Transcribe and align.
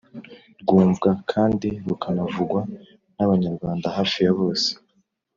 rwumvwa 0.61 1.09
kandi 1.31 1.69
rukanavugwa 1.87 2.61
n’abanyarwanda 3.15 3.87
hafi 3.97 4.17
ya 4.25 4.33
bose. 4.39 4.69